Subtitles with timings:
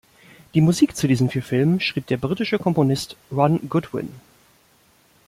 [0.55, 4.09] Die Musik zu diesen vier Filmen schrieb der britische Komponist Ron Goodwin.